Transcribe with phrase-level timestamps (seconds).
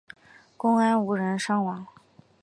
[0.57, 1.85] 公安无人伤亡。